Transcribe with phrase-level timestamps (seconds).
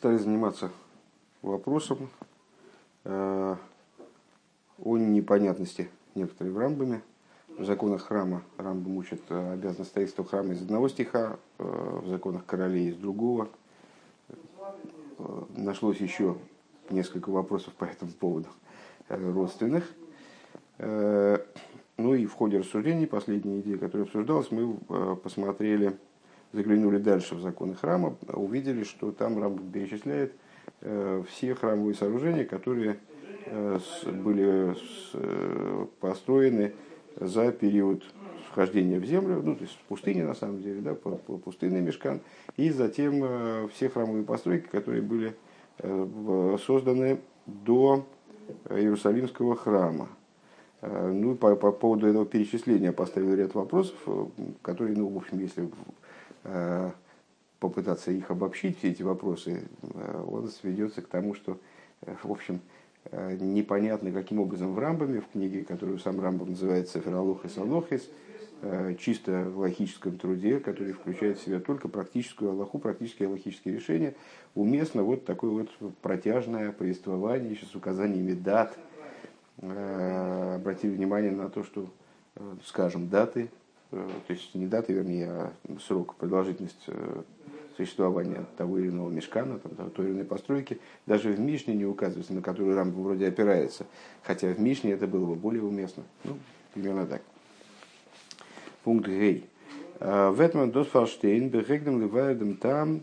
[0.00, 0.70] стали заниматься
[1.42, 2.08] вопросом
[3.04, 3.56] э,
[4.82, 7.02] о непонятности некоторых рамбами.
[7.48, 12.46] В законах храма Рамбам учат э, обязанность строительства храма из одного стиха, э, в законах
[12.46, 13.50] королей из другого.
[15.54, 16.38] Нашлось еще
[16.88, 18.48] несколько вопросов по этому поводу
[19.10, 19.84] родственных.
[20.78, 24.76] Ну и в ходе рассуждений, последняя идея, которая обсуждалась, мы
[25.16, 25.98] посмотрели,
[26.52, 30.32] заглянули дальше в законы храма, увидели, что там Рамбам перечисляет
[30.82, 32.98] Э, все храмовые сооружения, которые
[33.44, 34.74] э, были
[35.12, 36.72] э, построены
[37.16, 38.02] за период
[38.50, 42.20] вхождения в землю, ну, то есть в пустыне на самом деле, да, пустынный мешкан,
[42.56, 45.36] и затем все храмовые постройки, которые были
[46.66, 48.04] созданы до
[48.68, 50.08] Иерусалимского храма.
[50.82, 53.96] Ну, по, по поводу этого перечисления поставил ряд вопросов,
[54.62, 55.68] которые, ну, в общем, если
[57.60, 61.58] попытаться их обобщить, все эти вопросы, э, он сведется к тому, что,
[62.00, 62.60] э, в общем,
[63.12, 68.10] э, непонятно, каким образом в Рамбаме, в книге, которую сам Рамбам называет Сефералохис Алохис,
[68.98, 74.14] чисто в логическом труде, который включает в себя только практическую Аллаху, практические аллахические решения,
[74.54, 75.70] уместно вот такое вот
[76.02, 78.78] протяжное повествование с указаниями дат.
[79.56, 81.88] Обратили внимание на то, что,
[82.62, 83.48] скажем, даты,
[83.90, 85.52] то есть не даты, вернее, а
[85.86, 86.86] срок, продолжительность
[87.76, 92.32] существования того или иного мешкана, там, той или иной постройки, даже в Мишне не указывается,
[92.34, 93.86] на которую Рамбу вроде опирается.
[94.22, 96.04] Хотя в Мишне это было бы более уместно.
[96.24, 96.38] Ну,
[96.74, 97.22] примерно так.
[98.84, 99.46] Пункт Гей.
[99.98, 103.02] А, Ветман дос фалштейн, бехегдем ливаедем там,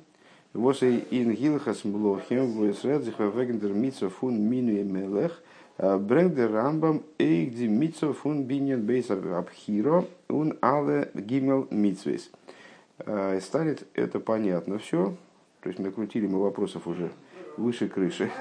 [0.54, 3.70] was in Gilchas Mlochim, wo es redt sich wegen der
[5.80, 10.62] Mitzvah von Minui Melech, bringt der Rambam eig die Mitzvah von Binyan Beis Abhiro und
[10.62, 12.32] alle Gimel Mitzvahs.
[13.06, 15.16] А, станет это понятно все.
[15.62, 17.12] То есть накрутили мы вопросов уже
[17.58, 18.32] выше крыши.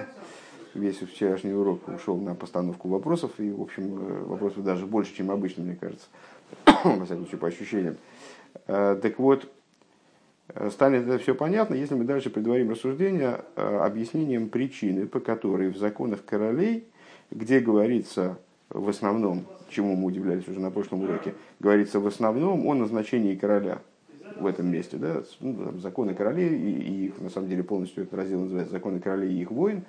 [0.74, 5.30] Весь вчерашний урок ушел на постановку вопросов, и, в общем, э, вопросов даже больше, чем
[5.30, 6.06] обычно, мне кажется,
[6.66, 7.96] во всяком случае, по ощущениям.
[8.66, 9.50] А, так вот,
[10.48, 15.70] э, станет это все понятно, если мы дальше предварим рассуждение э, объяснением причины, по которой
[15.70, 16.86] в законах королей,
[17.30, 18.38] где говорится
[18.70, 23.80] в основном, чему мы удивлялись уже на прошлом уроке, говорится в основном о назначении короля–
[24.38, 28.40] в этом месте, да, ну, законы королей и, их, на самом деле, полностью этот раздел
[28.40, 29.84] называется «Законы королей и их войн»,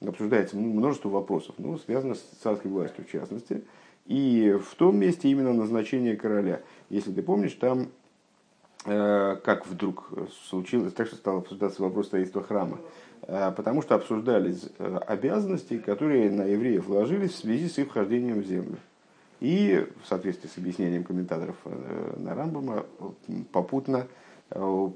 [0.00, 3.62] обсуждается множество вопросов, ну, связано с царской властью в частности,
[4.06, 6.60] и в том месте именно назначение короля.
[6.90, 7.88] Если ты помнишь, там
[8.84, 10.12] э, как вдруг
[10.48, 12.78] случилось, так что стал обсуждаться вопрос строительства храма,
[13.26, 18.46] потому что обсуждались э, обязанности, которые на евреев ложились в связи с их вхождением в
[18.46, 18.76] землю.
[19.40, 22.84] И в соответствии с объяснением комментаторов э, на Рамбама
[23.50, 24.06] попутно
[24.50, 24.88] э,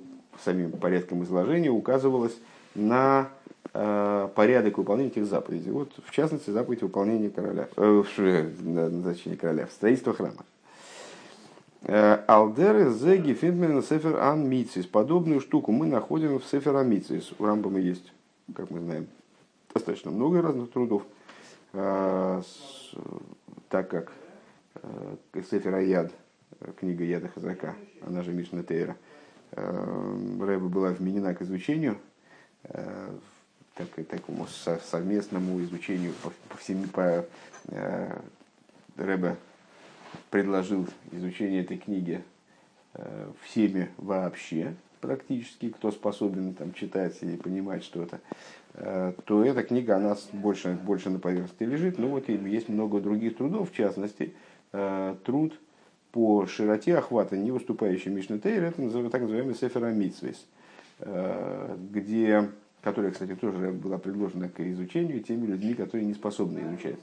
[0.44, 2.36] самим порядком изложения указывалось
[2.74, 3.28] на
[3.72, 5.70] э, порядок выполнения этих заповедей.
[5.70, 8.02] Вот, в частности, заповедь выполнения короля, э,
[8.60, 10.44] назначения короля, строительство храма.
[11.82, 14.86] Алдеры зеги финтмен сефер ан мицис.
[14.86, 17.30] Подобную штуку мы находим в сефер ан мицис.
[17.38, 18.12] У Рамбама есть,
[18.54, 19.08] как мы знаем,
[19.74, 21.04] достаточно много разных трудов,
[21.72, 24.12] так как
[24.82, 25.16] Э,
[25.50, 26.12] Сефера Яд,
[26.60, 27.74] э, книга Яда Хазака,
[28.06, 28.96] она же Мишна Тейра,
[29.52, 31.98] э, Рэба была вменена к изучению,
[33.74, 37.24] так, такому совместному изучению по, по всеми, по,
[38.96, 39.36] Рэба
[40.30, 42.24] предложил изучение этой книги
[43.42, 44.74] всеми вообще,
[45.06, 48.20] практически, кто способен там, читать и понимать что-то,
[49.24, 51.98] то эта книга, она больше, больше на поверхности лежит.
[51.98, 54.34] Ну вот есть много других трудов, в частности,
[54.78, 55.58] Э, труд
[56.12, 60.46] по широте охвата, не выступающий Мишна Тейр, это так называемый Сефера Митсвейс,
[60.98, 62.50] э, где,
[62.82, 66.98] которая, кстати, тоже была предложена к изучению теми людьми, которые не способны изучать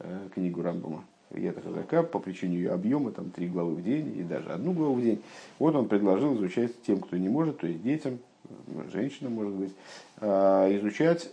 [0.00, 1.04] э, книгу Рамбама.
[1.34, 4.94] Это Хазака по причине ее объема, там три главы в день и даже одну главу
[4.94, 5.22] в день.
[5.58, 8.18] Вот он предложил изучать тем, кто не может, то есть детям,
[8.92, 9.72] женщинам, может быть,
[10.20, 11.30] изучать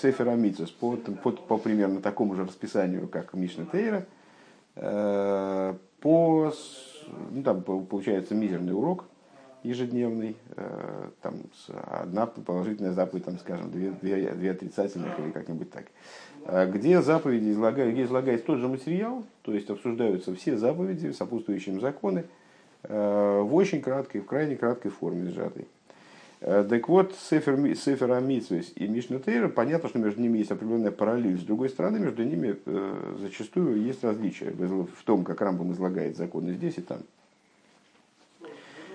[0.00, 4.06] Сефера Митсус по, по, по примерно такому же расписанию, как Мишна Тейра,
[4.76, 6.52] э, по,
[7.30, 9.06] ну, там получается мизерный урок
[9.62, 11.34] ежедневный, э, там
[11.68, 15.86] одна положительная заповедь, там, скажем, две, две, две отрицательных или как-нибудь так,
[16.46, 21.78] э, где заповеди излагают, где излагается тот же материал, то есть обсуждаются все заповеди, сопутствующие
[21.80, 22.24] законы,
[22.82, 25.66] в очень краткой, в крайне краткой форме сжатой.
[26.40, 30.90] Э, так вот, Сефер, Сефер Амитсвис и Мишна Тейра, понятно, что между ними есть определенная
[30.90, 31.38] параллель.
[31.38, 36.54] С другой стороны, между ними э, зачастую есть различия в том, как Рамбам излагает законы
[36.54, 37.00] здесь и там.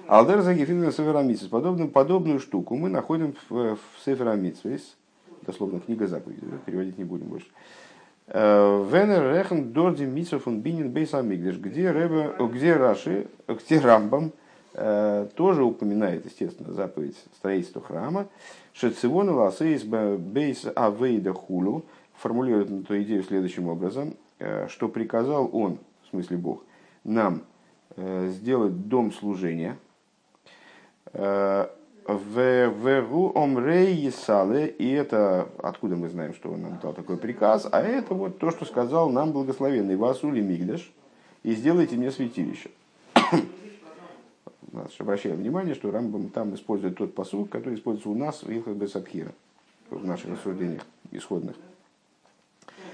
[0.08, 1.48] Алдер Загифин ספר המצוות.
[1.48, 4.96] Подобную, подобную штуку мы находим в, в Северамитсис.
[5.42, 6.58] Дословно книга заповедей, да?
[6.64, 7.48] переводить не будем больше.
[8.28, 13.28] Э, ווען ער רעכנט דארט די מצוה פון בנין בית המקדש, где, Рэбе, где Раши,
[13.48, 14.32] где Рамбам
[14.76, 18.28] э, тоже упоминает, естественно, заповедь строительства храма.
[18.74, 26.10] שציוונו לעשות בית עבודה כולו формулирует эту идею следующим образом, э, что приказал он, в
[26.12, 26.64] смысле Бог,
[27.04, 27.42] нам
[27.98, 29.78] сделать дом служения,
[32.08, 37.82] Вегу омрей есале, и это, откуда мы знаем, что он нам дал такой приказ, а
[37.82, 40.92] это вот то, что сказал нам благословенный Васули Мигдаш,
[41.44, 42.70] и сделайте мне святилище.
[45.00, 49.32] Обращаем внимание, что Рамбам там использует тот посуд, который используется у нас в Илхах Бесабхира,
[49.90, 51.56] в наших рассуждениях исходных.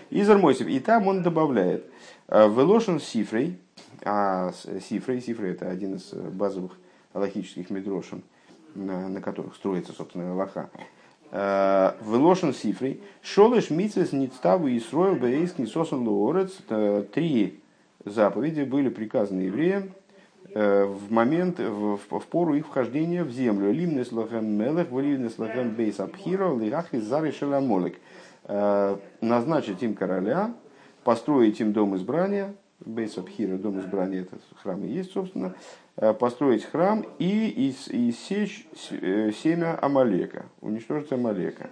[0.10, 0.68] Изар Мойсев.
[0.68, 1.86] И там он добавляет,
[2.28, 3.58] Велошен Сифрей,
[4.04, 4.52] а
[4.88, 6.78] Сифрей, Сифрей это один из базовых
[7.14, 8.24] аллахических медрошин,
[8.76, 10.70] на, на которых строится, собственно, Аллаха.
[11.32, 16.52] Э, Велошен Сифрей, Шолеш Мицес Ництаву и Сроил Бейский Сосан Луорец.
[17.14, 17.62] Три
[18.04, 19.92] заповеди были приказаны евреям
[20.54, 23.72] э, в момент, в, в пору их вхождения в землю.
[23.72, 27.98] Лимнес лахем мелех, вливнес лахем бейс абхиро, лихахи зары шеламолек.
[28.46, 30.54] Э, назначить им короля,
[31.04, 36.66] построить им дом избрания, бейс абхира, дом избрания, это храм и есть, собственно, Э, построить
[36.66, 41.70] храм и иссечь э, семя Амалека, уничтожить Амалека.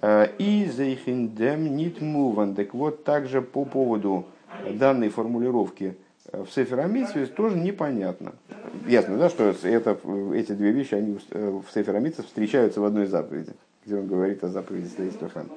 [0.00, 2.54] Э, и зейхиндем нит муван.
[2.54, 4.26] Так вот, также по поводу
[4.70, 5.96] данной формулировки
[6.32, 8.34] в Сеферамитсве тоже непонятно.
[8.86, 9.98] Ясно, да, что это,
[10.34, 13.52] эти две вещи они в Сеферамитсве встречаются в одной заповеди,
[13.84, 15.50] где он говорит о заповеди строительства храма.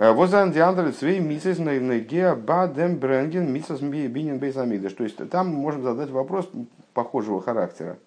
[0.00, 4.94] Возан диандер свей мисс на геа бадем бренген миссис бинин бейсамигдаш.
[4.94, 6.50] То есть там можем задать вопрос
[6.94, 7.98] похожего характера.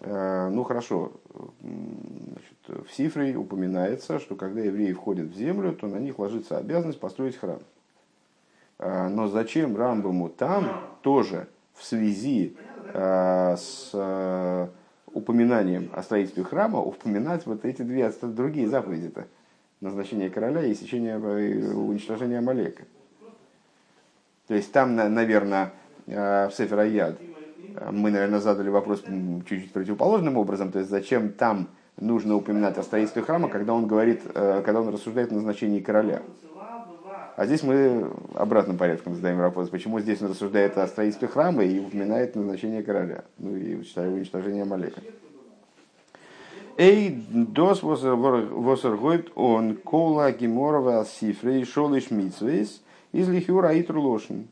[0.00, 1.12] Э, ну хорошо,
[1.60, 7.00] Значит, в Сифре упоминается, что когда евреи входят в землю, то на них ложится обязанность
[7.00, 7.60] построить храм.
[8.78, 12.58] Э, но зачем Рамбаму там тоже в связи
[12.92, 14.70] э, с
[15.14, 19.24] упоминанием о строительстве храма упоминать вот эти две другие заповеди-то?
[19.80, 22.84] Назначение короля и сечение, э, уничтожения Амалека.
[24.46, 25.72] То есть там, наверное,
[26.06, 27.14] э, в Сефер э,
[27.90, 29.04] мы, наверное, задали вопрос
[29.48, 30.72] чуть-чуть противоположным образом.
[30.72, 31.68] То есть зачем там
[31.98, 36.22] нужно упоминать о строительстве храма, когда он говорит, когда он рассуждает о назначении короля.
[37.36, 41.78] А здесь мы обратным порядком задаем вопрос, почему здесь он рассуждает о строительстве храма и
[41.78, 45.02] упоминает назначение короля, ну и уничтожение Амалека.
[46.78, 52.82] Эй, дос восергойт он кола геморова сифрей шолиш митсвейс
[53.12, 54.48] из лихюра и трулошин.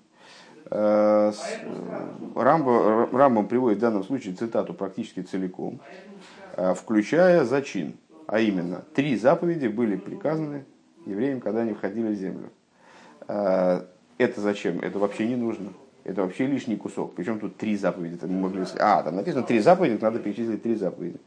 [0.70, 1.32] Э,
[2.34, 5.80] Рамбом, Рамбом приводит в данном случае цитату практически целиком,
[6.56, 7.94] э, включая зачин.
[8.26, 10.64] А именно, три заповеди были приказаны
[11.04, 12.48] евреям, когда они входили в землю.
[13.28, 13.82] Э,
[14.16, 14.80] это зачем?
[14.80, 15.74] Это вообще не нужно.
[16.04, 17.14] Это вообще лишний кусок.
[17.14, 18.18] Причем тут три заповеди.
[18.22, 18.64] Мы могли...
[18.78, 21.18] А, там написано три заповеди, надо перечислить три заповеди.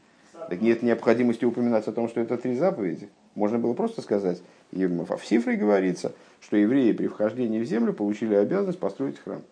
[0.50, 3.08] Нет необходимости упоминать о том, что это три заповеди.
[3.34, 4.42] Можно было просто сказать,
[4.72, 9.42] и в Сифре говорится, что евреи при вхождении в землю получили обязанность построить храм.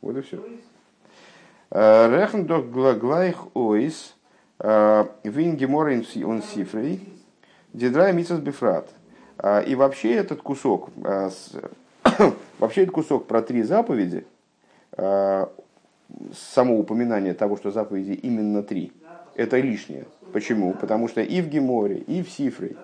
[0.00, 0.42] Вот и все.
[1.70, 4.14] Э, Рехндох глайх ойс
[4.60, 7.00] э, вингеморин он сифрей
[7.72, 8.88] дедрай митсас бифрат.
[9.38, 10.90] Э, и вообще этот кусок,
[12.58, 14.26] вообще этот кусок про три заповеди,
[14.96, 18.92] само упоминание того, что заповеди именно три,
[19.34, 20.06] это лишнее.
[20.32, 20.74] Почему?
[20.74, 22.76] Потому что и в Геморе, и в Сифре,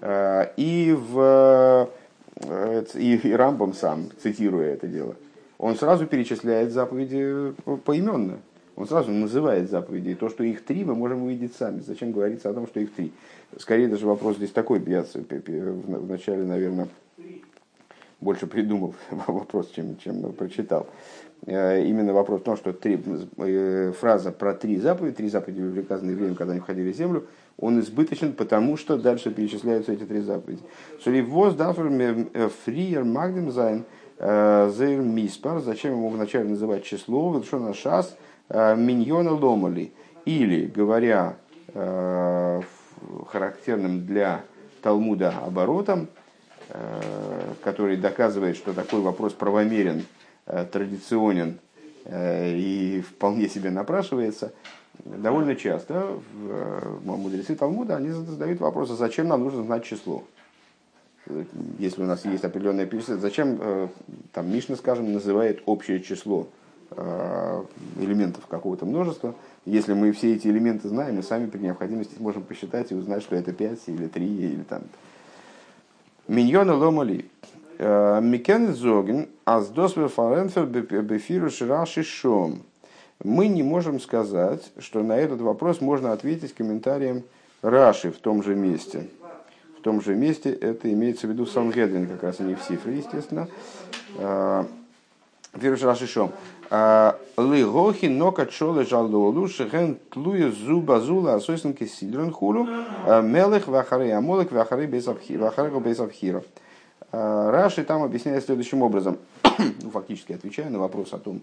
[0.00, 1.88] э, и в
[2.36, 5.14] э, и, Рамбам сам, цитируя это дело,
[5.58, 8.38] он сразу перечисляет заповеди поименно.
[8.76, 10.10] Он сразу называет заповеди.
[10.10, 11.80] И то, что их три, мы можем увидеть сами.
[11.80, 13.12] Зачем говорится о том, что их три?
[13.56, 16.88] Скорее даже вопрос здесь такой, я вначале, наверное,
[18.24, 20.88] больше придумал вопрос, чем, чем прочитал.
[21.46, 23.00] Э, именно вопрос в том, что три,
[23.36, 27.26] э, фраза про три заповеди, три заповеди были приказаны евреям, когда они входили в землю,
[27.58, 30.62] он избыточен, потому что дальше перечисляются эти три заповеди.
[31.02, 33.84] צוליב וואס דארף ער פריער מקדים זיין
[34.18, 38.16] זייער מספר, зачем ему вначале называть число, что на шас
[38.48, 39.92] э, מנינא למה לי.
[40.24, 41.36] Или, говоря
[43.30, 44.42] характерным для
[44.80, 46.08] Талмуда оборотом,
[47.62, 50.04] который доказывает, что такой вопрос правомерен,
[50.46, 51.58] Э, традиционен
[52.04, 54.52] э, и вполне себе напрашивается,
[55.06, 56.18] довольно часто
[56.50, 60.22] э, мудрецы Талмуда они задают вопрос, а зачем нам нужно знать число?
[61.78, 63.88] Если у нас есть определенное перечисление, зачем
[64.32, 66.48] там Мишна, скажем, называет общее число
[67.98, 69.34] элементов какого-то множества.
[69.64, 73.36] Если мы все эти элементы знаем, мы сами при необходимости сможем посчитать и узнать, что
[73.36, 74.82] это 5 или 3 или там.
[76.28, 77.26] Миньона ломали.
[77.78, 82.62] Микен зоген, аздосвер фаренфер бефиру шираши шом.
[83.22, 87.24] Мы не можем сказать, что на этот вопрос можно ответить комментарием
[87.62, 89.08] Раши в том же месте.
[89.78, 93.48] В том же месте это имеется в виду Сангедрин, как раз они в Сифре, естественно.
[95.56, 96.32] Фиру Раши Шом.
[96.70, 102.64] Лигохи нока чолы жалолу шехен тлуя зуба зула асойсенки сидрон хулу
[103.22, 106.42] мелех вахары амолек вахары безавхира.
[107.12, 109.18] Раши там объясняет следующим образом,
[109.82, 111.42] ну, фактически отвечая на вопрос о том,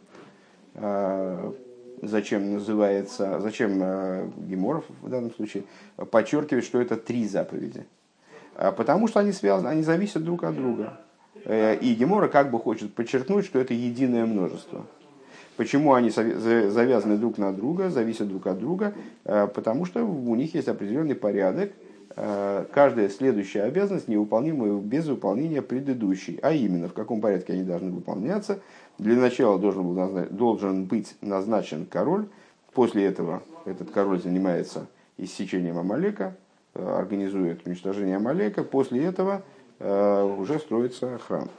[2.02, 5.64] зачем называется, зачем Геморов в данном случае
[6.10, 7.86] подчеркивает, что это три заповеди.
[8.56, 11.00] Потому что они связаны, они зависят друг от друга.
[11.46, 14.86] И Гемора как бы хочет подчеркнуть, что это единое множество.
[15.62, 18.96] Почему они завязаны друг на друга, зависят друг от друга?
[19.26, 21.72] Э, потому что у них есть определенный порядок.
[22.16, 26.40] Э, каждая следующая обязанность невыполнима без выполнения предыдущей.
[26.42, 28.60] А именно, в каком порядке они должны выполняться.
[28.98, 32.26] Для начала должен, был назначен, должен быть назначен король.
[32.74, 36.38] После этого этот король занимается иссечением Амалека,
[36.74, 38.64] э, организует уничтожение Амалека.
[38.64, 39.44] После этого
[39.84, 41.50] уже строится храм.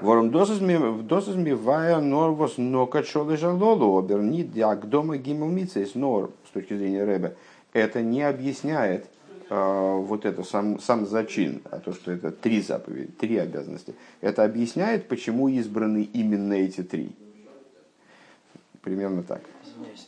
[0.00, 6.76] Вором досызми вая норвос нока чолы жалолу обернит диак дома гимл мицейс нор с точки
[6.76, 7.36] зрения Рэбе.
[7.72, 9.06] Это не объясняет
[9.50, 13.94] э, вот это сам, сам зачин, а то, что это три заповеди, три обязанности.
[14.20, 17.10] Это объясняет, почему избраны именно эти три.
[18.82, 19.40] Примерно так.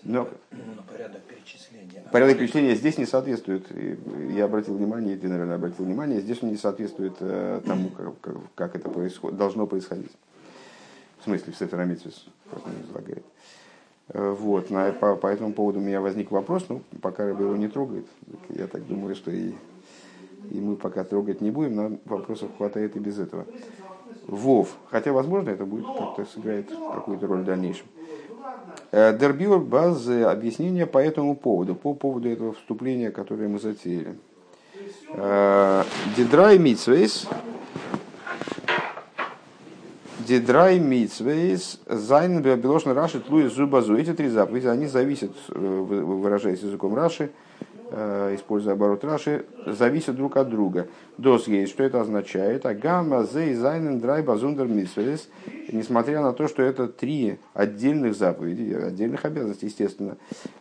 [0.05, 2.03] Но, но порядок перечисления.
[2.11, 3.67] Порядок перечисления здесь не соответствует.
[4.31, 8.77] Я обратил внимание, ты, наверное, обратил внимание, здесь он не соответствует э, тому, как, как
[8.77, 10.13] это происход, должно происходить.
[11.21, 13.25] В смысле, в Сеферамитсис, как он излагает.
[14.09, 17.57] Э, вот, на, по, по этому поводу у меня возник вопрос, ну, пока рыба его
[17.57, 18.07] не трогает,
[18.49, 19.55] я так думаю, что и,
[20.51, 23.47] и мы пока трогать не будем, нам вопросов хватает и без этого.
[24.27, 27.87] Вов, хотя, возможно, это будет как-то сыграет какую-то роль в дальнейшем.
[28.93, 34.17] Э, Дербиор баз объяснение по этому поводу, по поводу этого вступления, которое мы затеяли.
[35.15, 35.85] Э,
[36.17, 37.27] Дидрай Митсвейс,
[40.21, 43.97] די דריי מצוות זיינען בלשון רש״י תלויות זו בזו.
[43.97, 47.31] Эти три заповеди, они зависят, э, выражаясь языком Раши,
[47.91, 50.87] используя оборот Раши, зависят друг от друга.
[51.19, 52.65] דאס הייסט, что это означает?
[52.65, 55.29] הגם אז זיי זיינען דריי באזונדערע מצוות,
[55.73, 60.17] несмотря на то, что это три отдельных заповеди, отдельных обязанностей, естественно.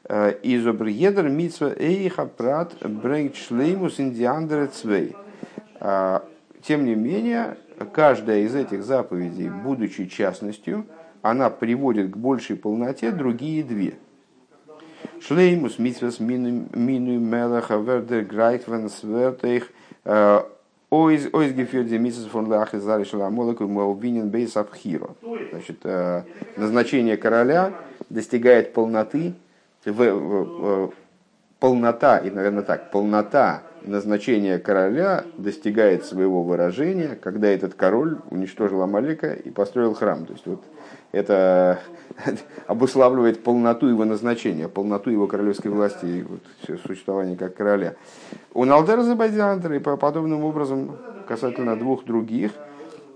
[0.05, 5.15] Э, Изобриедер митсва эйха прат брейт шлеймус индиандер цвей.
[5.79, 6.21] Э,
[6.63, 7.57] тем не менее,
[7.93, 10.85] каждая из этих заповедей, будучи частностью,
[11.21, 13.93] она приводит к большей полноте другие две–
[15.21, 19.69] Шлеймус митвес мину мелаха вердер грайтвен свертех
[20.91, 25.09] Ойз геферди миссис фон лах из зари шаламолок винен бейс абхиро.
[25.51, 26.23] Значит, э,
[26.57, 27.73] назначение короля
[28.09, 29.35] достигает полноты,
[31.59, 39.33] полнота, и, наверное, так, полнота назначения короля достигает своего выражения, когда этот король уничтожил Амалека
[39.33, 40.25] и построил храм.
[40.25, 40.63] То есть, вот
[41.11, 41.79] это
[42.67, 46.41] обуславливает полноту его назначения, полноту его королевской власти и вот,
[46.85, 47.95] существования как короля.
[48.53, 50.97] У Налдера Забадиантера и по подобным образом
[51.27, 52.51] касательно двух других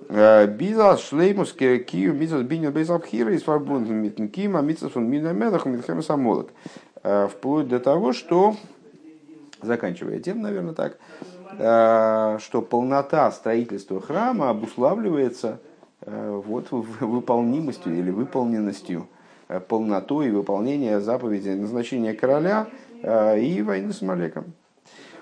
[0.10, 6.02] э, Биза шлеймус кию мизас бинил без абхира и сварбунд митнкима митсас фон минамедах митхем
[6.02, 6.50] самолок.
[7.04, 8.56] Э, вплоть до того, что,
[9.62, 10.98] заканчивая тем, наверное, так,
[11.60, 15.73] э, что полнота строительства храма обуславливается Э,
[16.06, 19.08] вот, выполнимостью или выполненностью,
[19.48, 22.68] э, полнотой выполнения заповеди назначения короля
[23.02, 24.54] э, и войны с Малеком.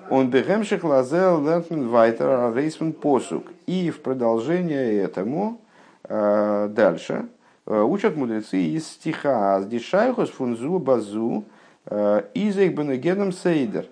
[0.10, 3.46] Он бегемших лазел вайтер рейсмен посук.
[3.68, 5.62] И в продолжение этому
[6.10, 7.28] дальше
[7.66, 11.46] учат мудрецы из стиха «Сдишайхус фунзу базу
[11.86, 13.86] изейх бенегеном сейдер»,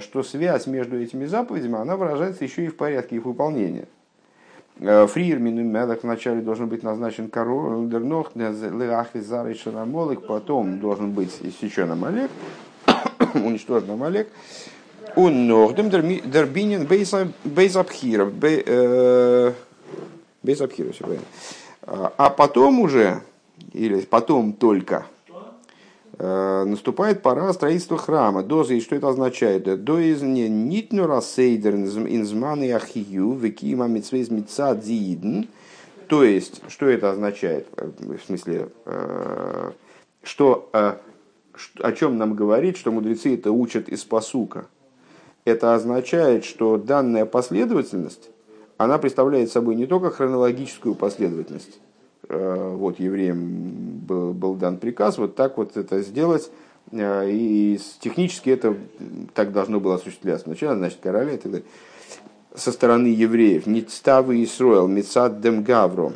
[0.00, 3.88] что связь между этими заповедями, она выражается еще и в порядке их выполнения.
[4.80, 11.90] Фриер Медок вначале должен быть назначен король, Дернох, Леахизар и Шанамолик, потом должен быть иссечен
[11.90, 12.30] Амалек,
[13.34, 14.28] уничтожен Амалек.
[15.16, 18.26] Он Нордем Дербинин Бейзабхира,
[20.42, 21.26] Бейзабхира, все правильно.
[21.82, 23.22] А потом уже,
[23.72, 25.17] или потом только, Э,
[26.18, 28.42] наступает пора строительства храма.
[28.42, 29.84] Доза, и что это означает?
[29.84, 35.44] До из не нитнура сейдер инзман и ахию, векима митсвейз митца диидн,
[36.08, 37.68] То есть, что это означает?
[37.76, 38.70] В смысле,
[40.22, 44.66] что, о чем нам говорит, что мудрецы это учат из посука?
[45.44, 48.30] Это означает, что данная последовательность,
[48.78, 51.78] она представляет собой не только хронологическую последовательность,
[52.28, 56.50] вот евреям был, был дан приказ вот так вот это сделать,
[56.92, 58.76] и технически это
[59.34, 60.44] так должно было осуществляться.
[60.44, 61.66] Сначала, значит, короля и так далее
[62.54, 66.12] со стороны евреев, Ництавы Исроэл, Мицад Демгавро,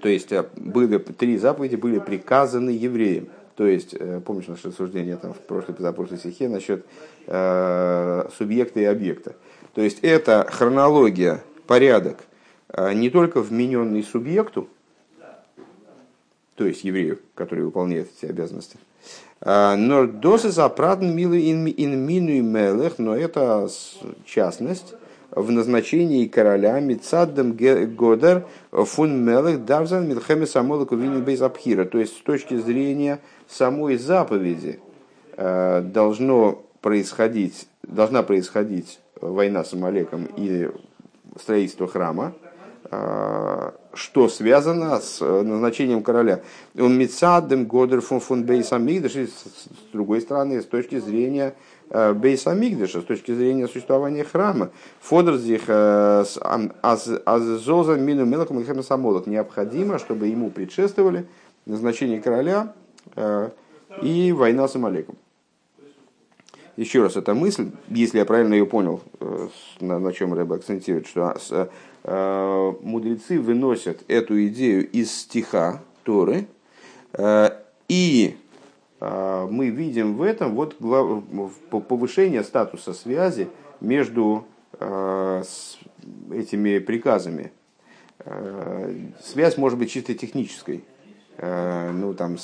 [0.00, 3.28] то есть э, были, три заповеди были приказаны евреям.
[3.56, 6.86] То есть, э, помнишь наше рассуждение там, в прошлой, позапрошлой стихе насчет
[7.26, 9.34] э, субъекта и объекта.
[9.74, 12.18] То есть, это хронология, порядок,
[12.68, 14.68] э, не только вмененный субъекту,
[16.58, 18.78] то есть еврею, который выполняет эти обязанности,
[19.40, 21.64] но досы запратн милы ин
[22.04, 23.68] мину и мелех, но это
[24.26, 24.94] частность,
[25.30, 31.84] в назначении короля Мицаддам Годер фун Мелех Давзан Милхеме Самолаку Винин Бейзапхира.
[31.84, 34.80] То есть с точки зрения самой заповеди
[35.36, 40.70] э, должно происходить, должна происходить война с Амалеком и
[41.38, 42.34] строительство храма,
[42.90, 46.40] что связано с назначением короля.
[46.78, 51.54] Он Мицаддам Годер фун Бейсамигдаш, с другой стороны, с точки зрения
[51.90, 54.70] Э, Бейса Мигдыша с точки зрения существования храма.
[55.00, 56.24] Фодерзих э,
[56.82, 59.26] азоза мину мелком и самолот.
[59.26, 61.26] Необходимо, чтобы ему предшествовали
[61.66, 62.74] назначение короля
[63.16, 63.50] э,
[64.02, 65.16] и война с Амалеком.
[66.76, 69.00] Еще раз, эта мысль, если я правильно ее понял,
[69.80, 71.66] на, чем Рэбе акцентирует, что э,
[72.08, 76.46] мудрецы выносят эту идею из стиха Торы,
[77.12, 77.50] э,
[77.88, 78.36] и
[79.00, 83.48] а, мы видим в этом вот повышение статуса связи
[83.80, 84.46] между
[86.30, 87.52] этими приказами.
[89.22, 90.84] Связь может быть чисто технической.
[91.40, 92.36] Ну, там,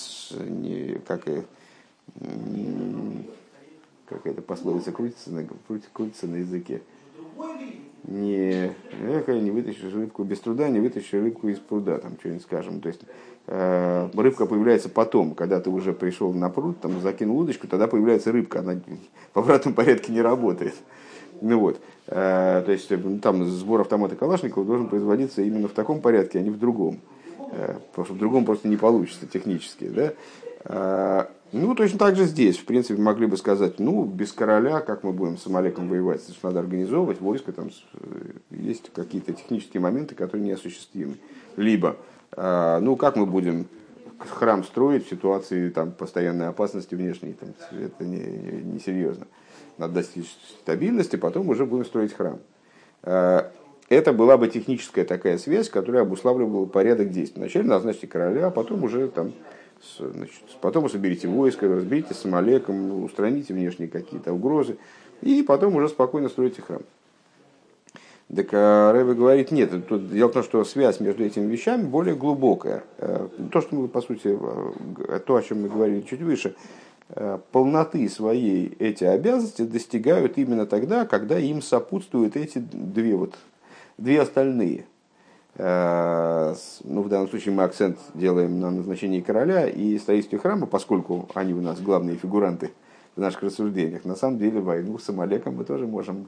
[1.06, 1.28] как,
[4.06, 5.47] как это пословица крутится
[5.92, 6.83] крутится на языке.
[8.07, 12.81] Не, не вытащишь рыбку без труда, не вытащишь рыбку из пруда, там что-нибудь скажем.
[12.81, 13.01] То есть
[13.47, 18.33] Э, рыбка появляется потом, когда ты уже пришел на пруд, там закинул удочку, тогда появляется
[18.33, 18.81] рыбка, она
[19.35, 20.75] в обратном порядке не работает.
[21.43, 26.01] Ну вот, э, то есть ну, там сбор автомата Калашникова должен производиться именно в таком
[26.01, 27.01] порядке, а не в другом.
[27.53, 29.88] Э, потому что в другом просто не получится технически.
[29.88, 31.29] Да?
[31.57, 35.12] Ну, точно так же здесь, в принципе, могли бы сказать, ну, без короля, как мы
[35.12, 37.71] будем с Амалеком воевать, значит, надо организовывать войско, там
[38.51, 41.14] есть какие-то технические моменты, которые неосуществимы.
[41.57, 41.97] Либо
[42.33, 43.69] а, ну, как мы будем
[44.19, 47.35] храм строить в ситуации там, постоянной опасности внешней?
[47.35, 49.25] Там, это несерьезно.
[49.25, 52.40] Не, не Надо достичь стабильности, потом уже будем строить храм.
[53.05, 53.53] А,
[53.88, 57.40] это была бы техническая такая связь, которая обуславливала порядок действий.
[57.40, 59.33] Вначале назначьте короля, а потом уже там,
[59.99, 64.77] значит, потом соберите войско, разберите с Амалеком, устраните внешние какие-то угрозы,
[65.23, 66.83] и потом уже спокойно строите храм.
[68.35, 72.14] Так а Рэбе говорит, нет, тут дело в том, что связь между этими вещами более
[72.14, 72.85] глубокая.
[72.99, 76.57] Э, то, что мы, по сути, э, то, о чем мы говорили чуть выше,
[77.11, 83.35] э, полноты своей эти обязанности достигают именно тогда, когда им сопутствуют эти две, вот,
[83.99, 84.87] две остальные.
[85.57, 91.55] Ну, в данном случае мы акцент делаем на назначении короля и строительстве храма, поскольку они
[91.55, 92.73] у нас главные фигуранты
[93.14, 94.05] в наших рассуждениях.
[94.05, 96.27] На самом деле войну с Амалеком мы тоже можем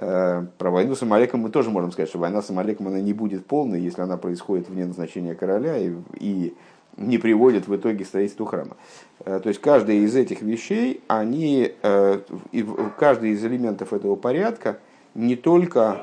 [0.00, 3.12] Э, про войну с Амалеком мы тоже можем сказать, что война с Амалеком она не
[3.12, 6.54] будет полной, если она происходит вне назначения короля и, и
[6.96, 8.76] не приводит в итоге к строительству храма.
[9.24, 12.20] Э, то есть каждая из этих вещей, они, э,
[12.96, 14.78] каждый из элементов этого порядка
[15.14, 16.02] не только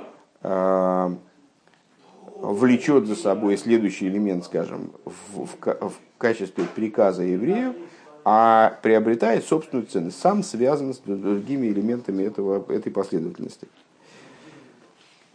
[2.35, 7.75] влечет за собой следующий элемент, скажем, в, в, в качестве приказа еврею,
[8.23, 13.67] а приобретает собственную ценность, сам связан с другими элементами этого, этой последовательности.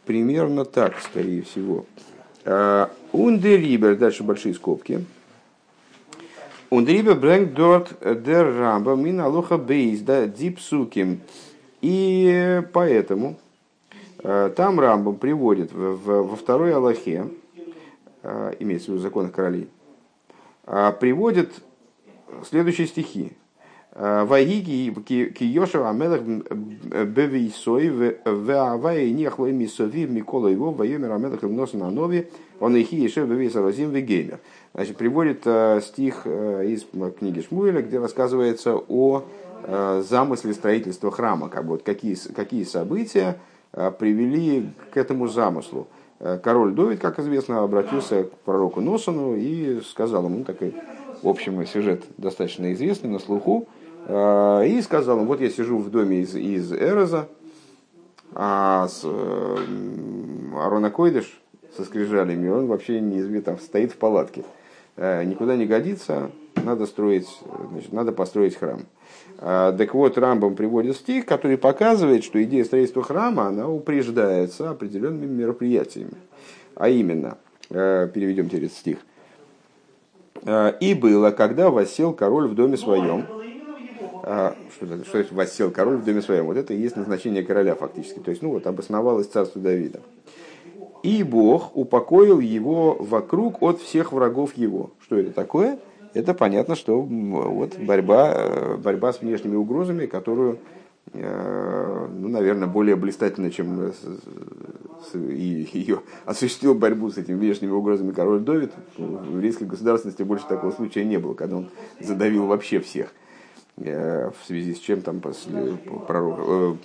[0.06, 1.86] Примерно так, скорее всего.
[3.12, 5.04] Ундерибер, дальше большие скобки.
[6.70, 11.20] Ундерибер брэнк дорт дер рамба мин алоха бейс, да, дипсуким.
[11.80, 13.38] И поэтому
[14.22, 17.28] там Рамбам приводит во второй Аллахе,
[18.22, 19.68] э, имеется в виду законах королей,
[20.66, 21.52] э, приводит
[22.44, 23.32] следующие стихи.
[23.92, 32.30] Вайги киешев амелах бевисой веавай нехлой мисови микола его воемер амелах нос на нови
[32.60, 34.38] он их еще бевис разим вегеймер.
[34.74, 35.40] Значит, приводит
[35.82, 36.86] стих из
[37.18, 39.24] книги Шмуэля, где рассказывается о
[40.02, 43.40] замысле строительства храма, как бы вот какие, какие события
[43.72, 45.88] привели к этому замыслу.
[46.20, 50.74] Э, король Довид, как известно, обратился к пророку Носону и сказал ему, такой,
[51.22, 53.66] в общем, сюжет достаточно известный, на слуху,
[54.06, 57.26] э, и сказал ему, вот я сижу в доме из, из Эроза,
[58.34, 59.56] а с, э,
[60.56, 61.40] Арона Койдыш
[61.74, 64.44] со скрижалями, он вообще не там стоит в палатке.
[64.96, 66.30] Никуда не годится,
[66.62, 67.26] надо строить,
[67.70, 68.80] значит, надо построить храм.
[69.40, 76.12] Так вот, Рамбам приводит стих, который показывает, что идея строительства храма, она упреждается определенными мероприятиями.
[76.74, 77.38] А именно,
[77.70, 78.98] э, переведем этот стих.
[80.42, 83.26] «Э, «И было, когда восел король в доме своем».
[84.24, 86.46] Э, что, что это «восел король в доме своем»?
[86.46, 88.18] Вот это и есть назначение короля фактически.
[88.18, 90.00] То есть, ну вот, обосновалось царство Давида.
[91.02, 94.90] «И Бог упокоил его вокруг от всех врагов его».
[95.00, 95.78] Что это такое?
[96.14, 100.58] Это понятно, что вот борьба, э, борьба с внешними угрозами, которую,
[101.12, 103.92] э, ну, наверное, более блистательно, чем
[105.14, 108.72] и ее осуществил борьбу с этими внешними угрозами король Довид.
[108.96, 111.70] В еврейской государственности больше такого случая не было, когда он
[112.00, 113.12] задавил вообще всех.
[113.76, 116.38] Э, в связи с чем там пророк,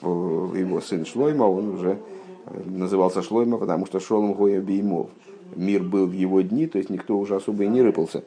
[0.04, 1.98] его сын Шлойма, он уже
[2.66, 5.10] назывался Шлойма, потому что Шолом Гоя Беймов.
[5.56, 8.24] Мир был в его дни, то есть никто уже особо и не рыпался.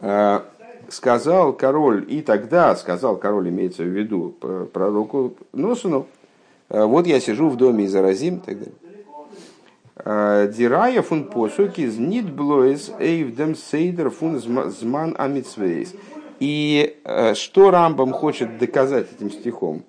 [0.00, 0.40] Э,
[0.88, 4.34] сказал король, и тогда сказал король, имеется в виду
[4.72, 6.06] пророку Носуну,
[6.68, 8.74] «Э, вот я сижу в доме из Аразим, так далее.
[9.96, 15.94] «Э, Дирая фун посуки знит блоис эйвдем сейдер фун зман амитсвейс.
[16.38, 16.98] И
[17.32, 19.84] что Рамбам хочет доказать этим стихом?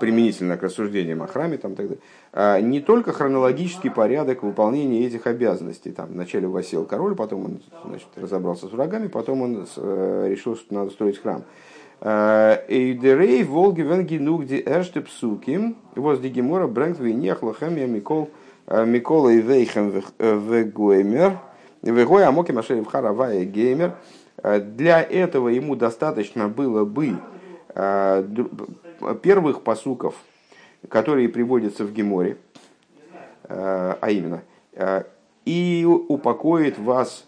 [0.00, 5.26] Применительно к рассуждениям о храме там, так далее а, не только хронологический порядок выполнения этих
[5.26, 5.92] обязанностей.
[5.92, 10.74] Там вначале восел король, потом он значит, разобрался с врагами, потом он э, решил, что
[10.74, 11.44] надо строить храм.
[12.00, 18.30] А, Эйдерей Волги Венгинук ди Эрште Псуки, воз Дигимора Брэнк Винех Лохемия Микол
[18.66, 21.38] э, Микола и Вейхем Вегоймер,
[21.82, 23.96] Вегой Амоки Машерев Харавая Геймер.
[24.42, 27.16] Э, для этого ему достаточно было бы
[29.22, 30.14] первых посуков–
[30.88, 32.38] которые приводятся в Геморе,
[33.44, 35.04] э, а именно, э,
[35.44, 37.26] и упокоит вас,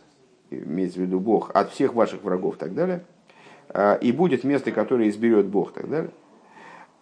[0.51, 3.05] имеется в виду Бог, от всех ваших врагов и так далее,
[3.69, 6.11] э, и будет место, которое изберет Бог и так далее.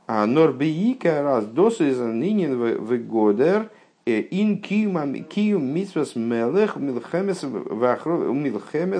[0.07, 3.71] А Норбиика раз досы за нынен в годер
[4.07, 5.15] ин киум
[5.73, 7.45] митсвас мелех милхемес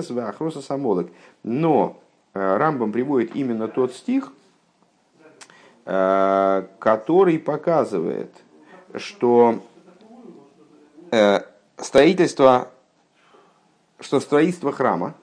[0.09, 1.11] вахроса самолек.
[1.43, 1.99] Но
[2.33, 4.31] Рамбам приводит именно тот стих,
[5.83, 8.31] который показывает,
[8.95, 9.61] что
[11.11, 11.39] э,
[11.77, 12.69] строительство,
[13.99, 15.15] что строительство храма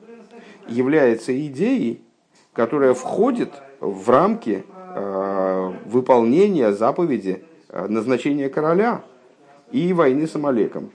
[0.67, 2.03] является идеей,
[2.53, 9.03] которая входит в рамки э, выполнения заповеди назначения короля
[9.71, 10.91] и войны с Амалеком.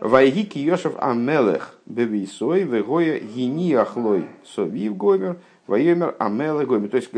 [0.00, 6.88] Вайги киешев амелех бевисой вегоя гини ахлой совив гомер Вайомер Амела Гоми.
[6.88, 7.10] То есть,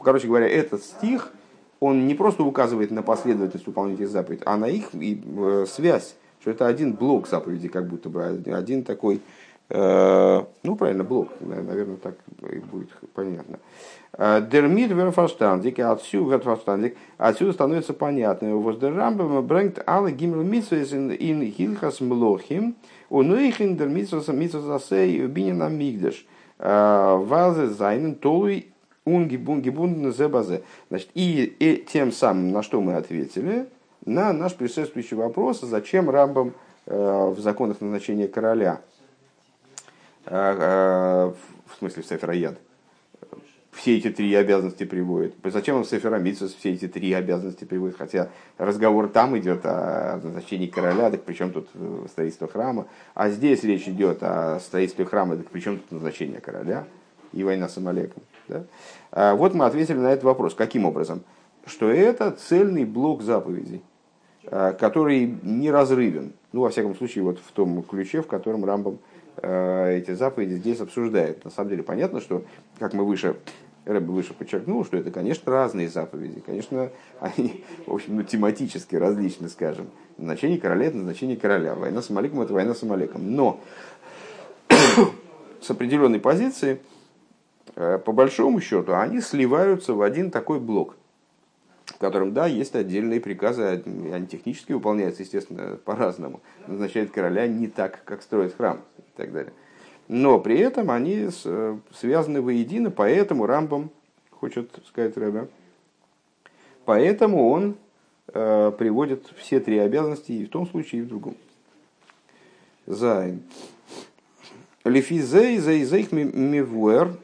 [0.00, 1.30] короче говоря, этот стих,
[1.80, 6.50] он не просто указывает на последовательность выполнения этих заповедей, а на их э, связь, что
[6.50, 9.20] это один блок заповедей, как будто бы один такой,
[9.68, 12.14] э, ну правильно, блок, наверное, так
[12.70, 13.58] будет понятно.
[14.12, 18.56] Э, Дермит верфаштандик, отсюда верфаштандик, отсюда становится понятно.
[18.56, 22.76] Воздержамбам брэнгт alle гимл митсвес ин хилхас млохим,
[23.10, 26.24] унуихин дер митсвес митсвес асей бинин амигдаш.
[26.58, 30.62] Вазе зайнен толуй унгибунгибунден зебазе.
[30.88, 33.68] Значит, и, и тем самым, на что мы ответили,
[34.04, 36.54] на наш предшествующий вопрос, зачем Рамбам
[36.86, 38.80] э, в законах назначения короля,
[40.26, 41.32] э, э,
[41.66, 42.58] в смысле в Сеферояд,
[43.74, 45.34] все эти три обязанности приводит.
[45.44, 47.96] Зачем он в Сеферамицус все эти три обязанности приводит?
[47.96, 52.86] Хотя разговор там идет о назначении короля, так причем тут э, строительство храма.
[53.14, 56.84] А здесь речь идет о строительстве храма, так причем тут назначение короля
[57.32, 58.22] и война с Амалеком.
[58.48, 58.64] Да?
[59.10, 60.54] А вот мы ответили на этот вопрос.
[60.54, 61.22] Каким образом?
[61.66, 63.82] Что это цельный блок заповедей,
[64.44, 66.32] э, который неразрывен.
[66.52, 68.98] Ну, во всяком случае, вот в том ключе, в котором Рамбам
[69.42, 71.44] э, эти заповеди здесь обсуждает.
[71.44, 72.44] На самом деле понятно, что,
[72.78, 73.36] как мы выше
[73.84, 76.40] Рэбби выше подчеркнул, что это, конечно, разные заповеди.
[76.40, 79.88] Конечно, они, в общем, ну, тематически различны, скажем.
[80.16, 81.74] Назначение короля– это назначение короля.
[81.74, 83.34] Война с Амалеком– это война с Амалеком.
[83.34, 83.60] Но
[85.60, 86.80] с определенной позиции,
[87.76, 90.96] э, по большому счету, они сливаются в один такой блок,
[91.84, 96.40] в котором, да, есть отдельные приказы, они технически выполняются, естественно, по-разному.
[96.66, 99.52] Назначает короля не так, как строит храм и так далее
[100.08, 103.90] но при этом они э, связаны воедино, поэтому Рамбам,
[104.30, 105.48] хочет сказать Рэбе,
[106.84, 107.76] поэтому он
[108.26, 111.36] приводит все три обязанности и в том случае, и в другом.
[112.86, 113.42] Зайн.
[114.84, 117.16] Лифизей зейзейх мивуэр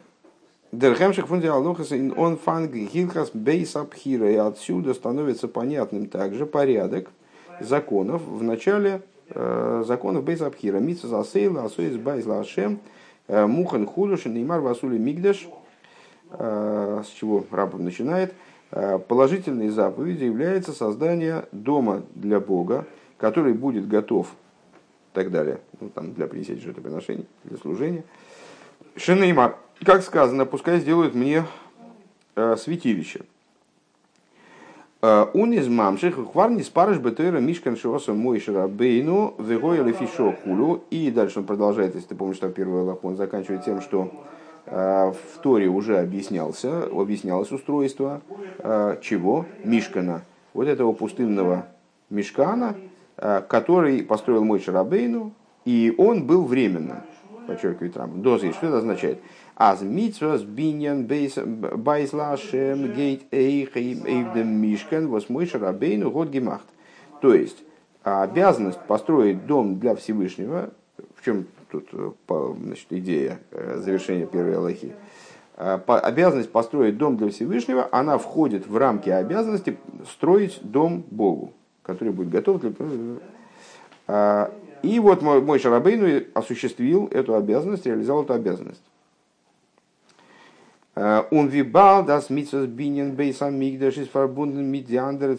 [0.73, 4.31] Дерхемших фунди алохас он фанг гилхас бейс абхира.
[4.31, 7.11] И отсюда становится понятным также порядок
[7.61, 9.01] законов в начале э,
[9.35, 10.79] законов бейс абхира.
[10.79, 12.81] Митса засейла, асоис байз лашем,
[13.29, 15.49] э, мухан худуш, неймар васули мигдаш.
[16.33, 18.35] Э, с чего раб начинает?
[18.71, 22.87] Э, положительной заповедью является создание дома для Бога,
[23.19, 28.05] который будет готов и так далее, ну, там, для принесения жертвоприношений, для служения.
[28.97, 31.45] Шинеймар, как сказано, пускай сделают мне
[32.37, 33.23] э, святилище.
[35.03, 40.85] און איז ממשיך כבר נתפרש בתורה משכן שעשה משה רבינו והיה לפי שעה כולו.
[40.91, 44.11] И дальше он продолжает, если ты помнишь, что первый лап, он заканчивает тем, что
[44.67, 48.21] э, в Торе уже объяснялся, объяснялось устройство
[48.59, 49.47] э, чего?
[49.65, 50.23] Мишкана.
[50.53, 51.67] Вот этого пустынного
[52.11, 52.77] Мишкана,
[53.17, 55.33] э, который построил Моше Рабейну,
[55.65, 57.05] и он был временно,
[57.47, 58.21] подчеркивает Рамбам.
[58.21, 59.19] דאס הייסט, что это означает?
[59.63, 66.65] אז מצות בנין בית לה' גייט אויך אויף דעם משכן וואס משה רבינו האט געמאכט.
[67.21, 67.59] То есть,
[68.03, 70.71] обязанность построить дом для Всевышнего,
[71.15, 71.91] в чем тут
[72.25, 74.95] значит, идея завершения первой Аллахи,
[75.57, 79.77] обязанность построить дом для Всевышнего, она входит в рамки обязанности
[80.11, 84.51] строить дом Богу, который будет готов для...
[84.83, 88.81] И вот мой Шарабейну осуществил эту обязанность, реализовал эту обязанность.
[91.31, 95.39] Он вибал das mitzvahs бинен бейсам мигдаш из verbunden mit die andere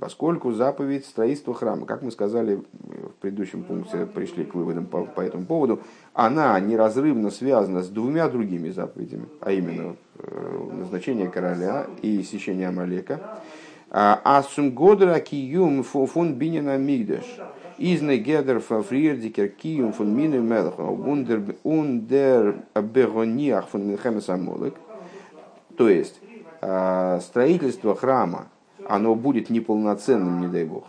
[0.00, 5.20] поскольку заповедь строительства храма, как мы сказали в предыдущем пункте, пришли к выводам по, по
[5.20, 5.80] этому поводу,
[6.14, 9.96] она неразрывно связана с двумя другими заповедями, а именно
[10.72, 13.20] назначение короля и сечение Амалека.
[13.90, 17.24] Асум годра киюм фун бинена мигдаш.
[17.76, 20.78] Изне гедер фриердикер киюм фун мину мелах.
[20.78, 24.74] Ундер бегониах фун милхемес амолек.
[25.76, 26.20] То есть,
[26.60, 28.48] а, строительство храма,
[28.88, 30.84] оно будет неполноценным, не дай бог.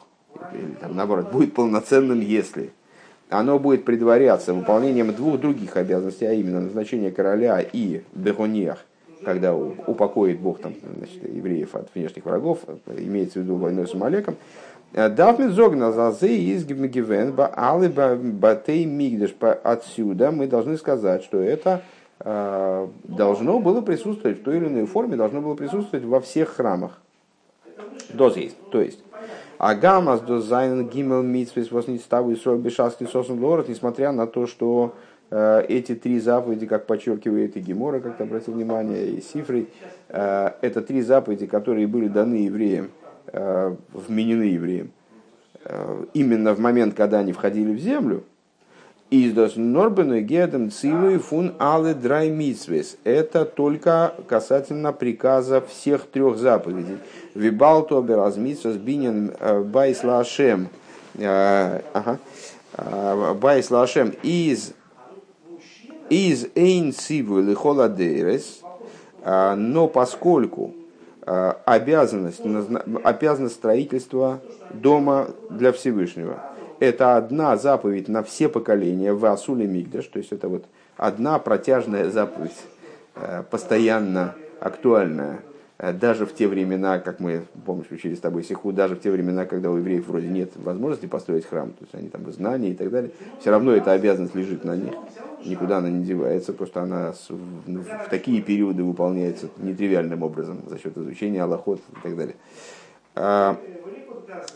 [0.53, 2.71] Или, там, наоборот, будет полноценным, если
[3.29, 8.85] оно будет предваряться выполнением двух других обязанностей, а именно назначение короля и бегониях,
[9.23, 12.59] когда упокоит Бог там, значит, евреев от внешних врагов,
[12.97, 14.35] имеется в виду войной с Амалеком,
[14.93, 19.35] Дафмит зогна зазе из гивен ба алы батей мигдеш.
[19.63, 21.94] Отсюда мы должны сказать, что это Э,
[22.25, 26.99] должно было присутствовать в той или иной форме, должно было присутствовать во всех храмах.
[28.13, 28.57] דאס הייסט.
[28.71, 29.03] То есть,
[29.57, 34.47] הגם אז דאס זיינען ג' מצוות וואס נצטוו ישראל בשעת כניסתן לארץ, несмотря на то,
[34.47, 34.95] что
[35.31, 39.69] э, эти три заповеди, как подчеркивает и Гемара, как-то обратил внимание, и Сифрей,
[40.09, 42.89] э, это три заповеди, которые были даны евреям,
[43.27, 44.91] э, вменены евреям,
[45.63, 48.23] э, именно в момент, когда они входили в землю,
[49.17, 52.97] איז דאס נאר בנוגע דעם ציווי פון אלע דריי מצוות.
[53.05, 56.97] Это только касательно приказа всех трех заповедей.
[57.33, 60.67] וויבאלד אבער אז מצות בנין э, בית לה'.
[61.17, 64.73] Э, э, בית לה' איז
[66.09, 68.61] איז איין ציווי לכל הדורות.
[69.25, 70.75] Но поскольку
[71.25, 72.41] обязанность,
[73.03, 74.39] обязанность строительства
[74.71, 76.43] дома для Всевышнего–
[76.79, 80.65] это одна заповедь на все поколения в Асуле Мигдаш, то есть это вот
[80.97, 82.57] одна протяжная заповедь,
[83.15, 85.39] э, постоянно актуальная,
[85.77, 89.11] э, даже в те времена, как мы, помнишь, учили с тобой Сиху, даже в те
[89.11, 92.75] времена, когда у евреев вроде нет возможности построить храм, то есть они там знания и
[92.75, 94.93] так далее, все равно эта обязанность лежит на них,
[95.45, 101.43] никуда она не девается, просто она в такие периоды выполняется нетривиальным образом за счет изучения
[101.43, 102.35] Аллахот и так далее.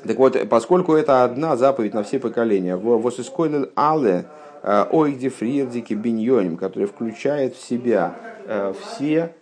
[0.04, 4.25] Так вот, поскольку это одна заповедь на все поколения, «וואס איז כולל אלע
[4.63, 8.15] э, אויך די פריערדיקע בנינים», который включает в себя
[8.46, 9.34] э, все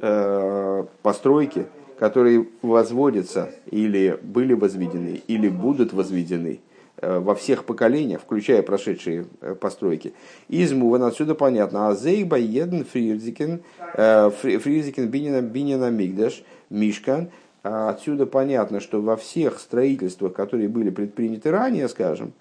[0.00, 1.66] э, постройки,
[1.98, 6.60] которые возводятся или были возведены, или будут возведены
[7.00, 9.26] во всех поколениях, включая прошедшие
[9.60, 10.14] постройки.
[10.48, 11.88] איז מובן отсюда понятно.
[11.88, 13.62] אז ביי יעדן פריערדיקן,
[13.94, 17.30] פריערדיקן בנין, בנין המקדש, мишкан–
[17.64, 22.34] отсюда понятно, что во всех строительствах, которые были предприняты ранее, скажем,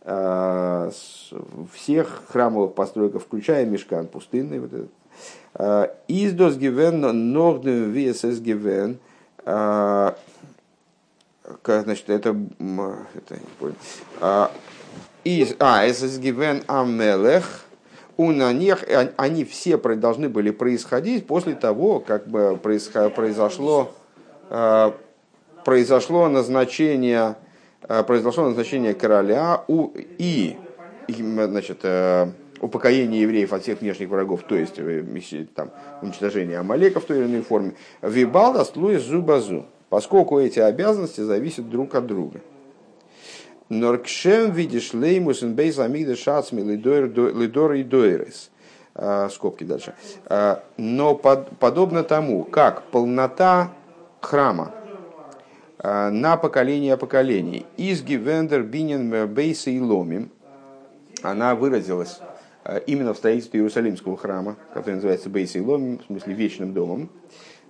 [0.00, 0.90] а,
[1.72, 4.90] всех храмовых постройках, включая мешкан пустынный, вот этот,
[5.54, 8.98] а, издос гивен норден весес гивен,
[9.44, 10.16] значит,
[12.08, 13.74] это, это не понял,
[15.24, 17.66] из, а, эсес гивен амелех,
[18.16, 18.84] у на них
[19.16, 23.92] они все должны были происходить после того, как бы произошло
[25.64, 27.36] произошло назначение,
[28.06, 30.56] произошло назначение короля у, и,
[31.08, 31.84] значит,
[32.60, 34.78] упокоение евреев от всех внешних врагов, то есть
[35.54, 37.74] там, уничтожение Амалека в той или иной форме.
[38.02, 42.40] Вибалда слуис зубазу, поскольку эти обязанности зависят друг от друга.
[43.68, 48.50] Норкшем видишь леймус ин бейс амигда шацми лидор и дойрес.
[49.30, 49.94] Скобки дальше.
[50.76, 53.72] Но под, подобно тому, как полнота
[54.22, 54.72] храма.
[55.78, 57.66] А, на поколение поколений.
[57.76, 60.30] Из гивендер бинен бейса и ломим,
[61.22, 62.20] она выразилась
[62.86, 67.10] именно в строительстве Иерусалимского храма, который называется Бейса и Ломим, в смысле вечным домом.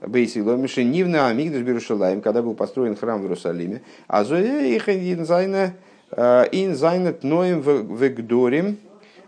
[0.00, 5.74] Бейси Ломим, Шенивна Амигдаш Берушалаем, когда был построен храм в Иерусалиме, а Зоя инзайна
[6.10, 8.78] инзайнет ноем вегдорим,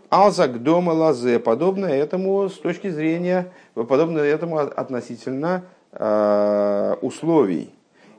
[0.09, 5.63] Алзак дома лазе, подобно этому с точки зрения, подобно этому относительно
[5.95, 7.69] условий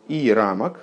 [0.08, 0.80] и рамок,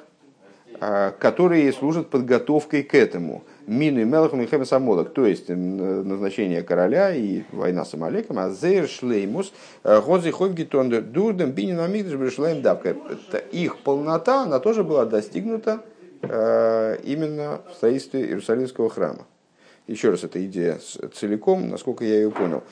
[0.79, 3.43] э, которые служат подготовкой к этому.
[3.65, 8.89] Мину и Мелахом и Хемесамолок, то есть назначение короля и война с Амалеком, а Зейр
[8.89, 9.53] Шлеймус,
[9.85, 12.97] Гози Хойгитон, Дурдем, Бинин Амигдаш, Брешлейм Давка.
[13.53, 15.79] Их полнота, она тоже была достигнута
[16.23, 19.25] э, именно в строительстве Иерусалимского храма.
[19.87, 20.79] Еще раз, эта идея
[21.13, 22.63] целиком, насколько я ее понял.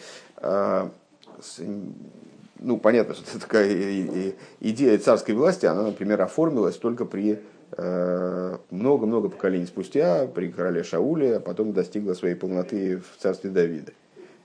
[2.61, 7.39] Ну, понятно, что такая идея царской власти, она, например, оформилась только при
[7.71, 13.93] э, много-много поколений спустя, при короле Шауле, а потом достигла своей полноты в царстве Давида.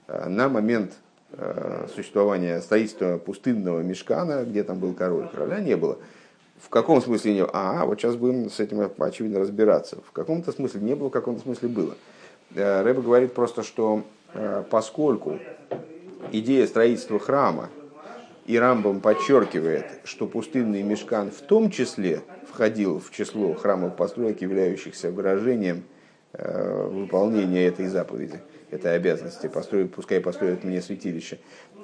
[0.09, 0.95] А, на момент
[1.33, 5.99] э, существования строительства пустынного мешкана, где там был король, короля не было.
[6.59, 7.51] В каком смысле не было?
[7.53, 9.99] А, вот сейчас будем с этим очевидно разбираться.
[10.07, 11.95] В каком-то смысле не было, в каком-то смысле было.
[12.55, 15.39] Э, Рэба говорит просто, что э, поскольку
[16.33, 17.69] идея строительства храма
[18.47, 25.11] и Рамбам подчеркивает, что пустынный мешкан в том числе входил в число храмовых построек, являющихся
[25.11, 25.85] выражением
[26.33, 31.39] э, выполнения этой заповеди, этой обязанности, построить, пускай построят мне святилище,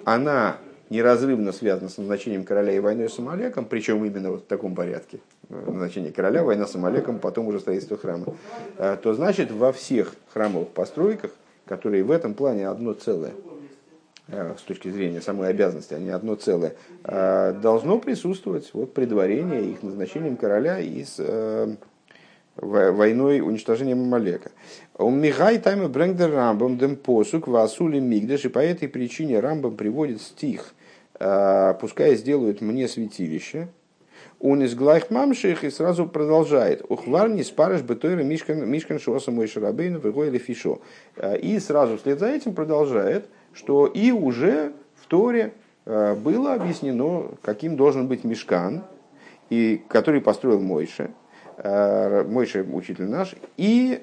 [0.04, 4.74] она неразрывно связана с назначением короля и войной с Амалеком, причем именно вот в таком
[4.74, 8.26] порядке, назначение короля, война с Амалеком, потом уже строительство храма,
[8.78, 11.32] э, то значит во всех храмовых постройках,
[11.66, 13.32] которые в этом плане одно целое,
[14.58, 20.36] с точки зрения самой обязанности, они одно целое, э, должно присутствовать вот предварение их назначением
[20.36, 21.76] короля и с
[22.56, 24.50] войной уничтожением Амалека.
[24.98, 30.20] У Михай тайма брэнгдер Рамбам дем посук васули мигдаш, и по этой причине Рамбам приводит
[30.20, 30.74] стих–
[31.24, 33.68] Э, пускай сделают мне святилище.
[34.40, 36.84] Он из глайх мамших и сразу продолжает.
[36.88, 40.80] Ухвар не спарыш бетойра мишкан, мишкан шоса мой шарабейну вегой или фишо.
[41.16, 45.52] Э, и сразу вслед за этим продолжает, что и уже в Торе
[45.84, 48.82] э, было объяснено, каким должен быть мешкан,
[49.50, 51.10] и, который построил Мойше,
[51.62, 54.02] Мойше учитель наш, и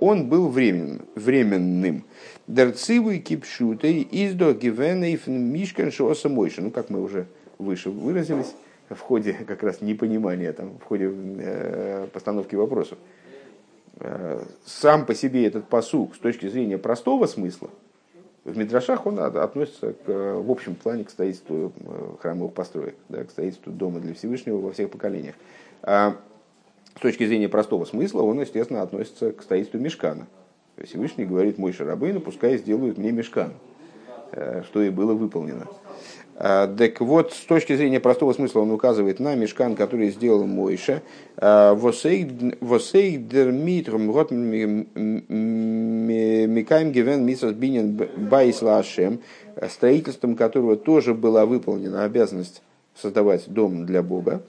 [0.00, 1.02] он был временным.
[1.14, 2.04] временным.
[2.46, 6.62] Дерцивый кипшутой издо гивенейф мишкан шоса мойши.
[6.62, 7.26] Ну, как мы уже
[7.58, 8.54] выше выразились
[8.88, 12.98] в ходе как раз непонимания, там, в ходе э, постановки вопросов.
[13.98, 17.70] Э, сам по себе этот посук с точки зрения простого смысла,
[18.46, 23.30] в Мидрашах он относится к, в общем плане к строительству э, храмовых построек, да, к
[23.30, 25.34] строительству дома для Всевышнего во всех поколениях.
[25.82, 26.16] А
[26.94, 30.28] с точки зрения простого смысла он, естественно, относится к строительству мешкана.
[30.82, 33.54] Всевышний говорит Мойше Рабейну, пускай сделают мне Мишкан,
[34.30, 35.66] э, что и было выполнено.
[36.38, 41.02] А, так вот, с точки зрения простого смысла он указывает на Мишкан, который сделал Мойша.
[41.38, 44.82] А, וואָס דערמיט האָט מען מקיים
[46.92, 49.20] געווען מצות בנין בית לה׳,
[49.70, 52.60] строительством которого тоже была выполнена обязанность
[52.94, 54.42] создавать дом для Бога.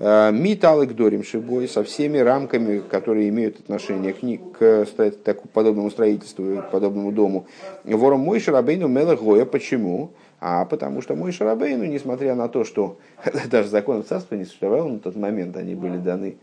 [0.00, 4.20] Э, מיט אַלע גדרים שבו со всеми рамками, которые имеют отношение к,
[4.58, 7.46] к, к подобному строительству, к подобному дому.
[7.84, 9.44] Вором мой Шарабейну Мелахоя.
[9.44, 10.10] Почему?
[10.40, 12.98] А потому что мой Шарабейну, несмотря на то, что
[13.50, 16.36] даже закон царства не существовал на тот момент, они были даны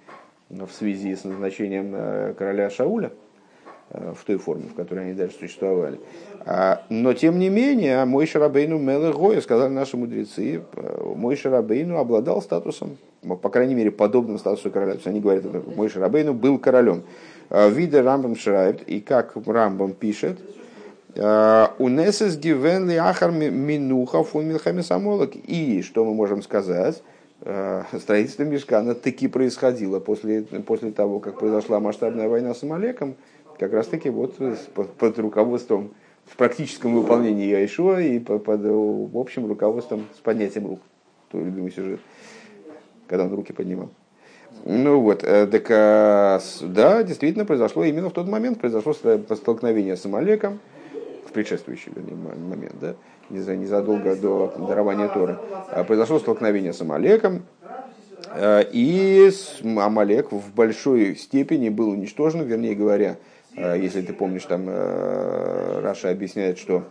[0.50, 3.12] в связи с назначением э, короля Шауля,
[3.92, 6.00] э, в той форме, в которой они дальше существовали.
[6.46, 10.62] А, но, тем не менее, мой Шарабейну Мелахоя, сказали наши мудрецы,
[11.16, 12.98] мой Шарабейну обладал статусом
[13.42, 14.92] по крайней мере, подобным статусу короля.
[14.92, 15.46] То есть они говорят,
[15.76, 17.02] мой Шарабейну был королем.
[17.50, 20.38] Вида Рамбам шрайбт, и как Рамбам пишет,
[21.16, 25.36] Унесес гивен ли ахар минуха фун милхами самолок.
[25.36, 27.02] И что мы можем сказать?
[27.42, 33.16] А, строительство Мешкана таки происходило после, после того, как произошла масштабная война с Амалеком,
[33.60, 34.36] как раз таки вот
[34.74, 35.94] под, руководством
[36.26, 38.62] в практическом выполнении Яишуа и под, под
[39.14, 40.80] общим руководством с поднятием рук.
[41.30, 42.00] Твой любимый сюжет
[43.08, 43.90] когда он руки поднимал.
[44.64, 45.68] Ну вот, э, так,
[46.62, 50.60] да, действительно произошло именно в тот момент, произошло столкновение с Амалеком,
[51.36, 52.96] предшествующий вернее, момент, да,
[53.30, 55.38] незадолго до дарования Торы,
[55.70, 57.44] а, произошло столкновение с Амалеком,
[58.34, 59.30] э, и
[59.78, 63.18] Амалек в большой степени был уничтожен, вернее говоря,
[63.58, 66.86] э, если ты помнишь, там Раша объясняет, что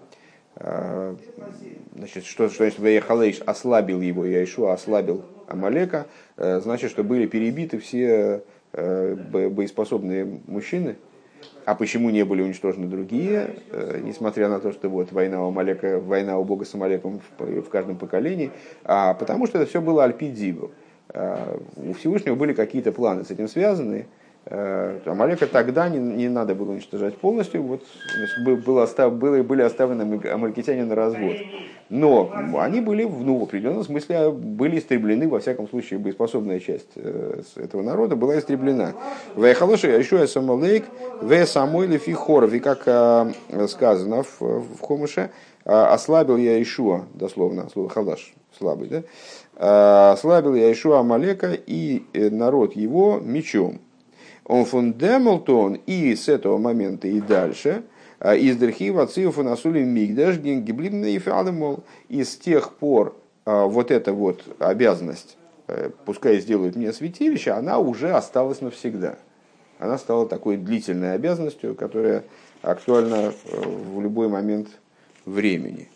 [0.56, 7.78] значит, что, что значит Вейхалейш ослабил его, Яишу ослабил Амалека, э, значит, что были перебиты
[7.78, 10.96] все э, боеспособные мужчины,
[11.64, 16.00] а почему не были уничтожены другие, э, несмотря на то, что вот война у Амалека,
[16.00, 18.50] война у Бога с Амалеком в, в каждом поколении,
[18.84, 20.72] а потому что это все было Альпидзибу.
[21.76, 24.06] У Всевышнего были какие-то планы с этим связанные,
[24.46, 27.82] Амалека тогда не, не надо было уничтожать полностью, вот,
[28.14, 31.36] значит, было, остав, было, были оставлены амалькитяне на развод.
[31.88, 37.42] Но они были, ну, в определенном смысле, были истреблены, во всяком случае, боеспособная часть э,
[37.56, 38.94] этого народа была истреблена.
[39.34, 40.84] Вайхалоши еще Самалейк,
[41.20, 43.32] в Самойле Фихоров, и как э,
[43.68, 45.30] сказано в, в Хомыше,
[45.64, 50.12] ослабил я Ишуа, дословно, слово халаш, слабый, да?
[50.12, 53.80] Ослабил я Ишуа Амалека и народ его мечом.
[54.46, 57.84] Он фон Демлтон и с этого момента и дальше
[58.18, 61.84] а, из Дерхива Циофа Насули Мигдаш Геблибный Фиадемол.
[62.08, 63.16] И с тех пор
[63.46, 65.36] а, вот эта вот обязанность,
[65.68, 69.16] э, пускай сделают мне святилище, она уже осталась навсегда.
[69.78, 72.24] Она стала такой длительной обязанностью, которая
[72.62, 74.68] актуальна э, в любой момент
[75.26, 75.88] времени.